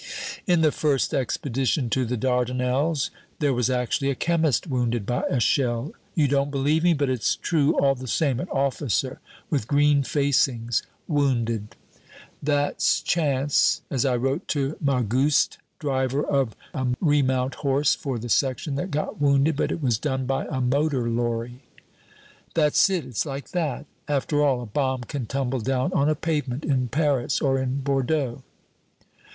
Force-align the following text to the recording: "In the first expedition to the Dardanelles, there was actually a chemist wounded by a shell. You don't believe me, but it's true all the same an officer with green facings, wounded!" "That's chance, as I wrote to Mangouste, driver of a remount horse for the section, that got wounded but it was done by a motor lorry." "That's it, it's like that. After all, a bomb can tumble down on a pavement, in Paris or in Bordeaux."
"In 0.47 0.61
the 0.61 0.71
first 0.71 1.13
expedition 1.13 1.87
to 1.91 2.05
the 2.05 2.17
Dardanelles, 2.17 3.11
there 3.37 3.53
was 3.53 3.69
actually 3.69 4.09
a 4.09 4.15
chemist 4.15 4.65
wounded 4.65 5.05
by 5.05 5.21
a 5.29 5.39
shell. 5.39 5.93
You 6.15 6.27
don't 6.27 6.49
believe 6.49 6.83
me, 6.83 6.95
but 6.95 7.07
it's 7.07 7.35
true 7.35 7.77
all 7.77 7.93
the 7.93 8.07
same 8.07 8.39
an 8.39 8.49
officer 8.49 9.19
with 9.51 9.67
green 9.67 10.01
facings, 10.01 10.81
wounded!" 11.07 11.75
"That's 12.41 13.01
chance, 13.01 13.81
as 13.91 14.03
I 14.03 14.15
wrote 14.15 14.47
to 14.47 14.75
Mangouste, 14.83 15.59
driver 15.77 16.23
of 16.25 16.55
a 16.73 16.87
remount 16.99 17.53
horse 17.61 17.93
for 17.93 18.17
the 18.17 18.27
section, 18.27 18.73
that 18.77 18.89
got 18.89 19.21
wounded 19.21 19.55
but 19.55 19.71
it 19.71 19.83
was 19.83 19.99
done 19.99 20.25
by 20.25 20.47
a 20.49 20.59
motor 20.59 21.07
lorry." 21.11 21.61
"That's 22.55 22.89
it, 22.89 23.05
it's 23.05 23.27
like 23.27 23.51
that. 23.51 23.85
After 24.07 24.41
all, 24.43 24.63
a 24.63 24.65
bomb 24.65 25.01
can 25.03 25.27
tumble 25.27 25.59
down 25.59 25.93
on 25.93 26.09
a 26.09 26.15
pavement, 26.15 26.65
in 26.65 26.87
Paris 26.87 27.39
or 27.39 27.59
in 27.61 27.81
Bordeaux." 27.81 28.41